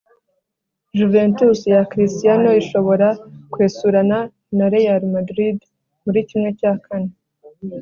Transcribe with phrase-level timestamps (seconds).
[0.97, 3.07] Juventus ya cristiano ishobora
[3.51, 4.17] kwesurana
[4.57, 5.57] na real Madrid
[6.05, 7.11] muri kimwe cya kane